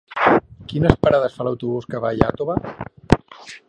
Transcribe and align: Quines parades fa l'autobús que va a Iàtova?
Quines 0.71 0.95
parades 1.03 1.37
fa 1.41 1.47
l'autobús 1.49 1.89
que 1.93 2.03
va 2.07 2.13
a 2.13 2.19
Iàtova? 2.23 2.61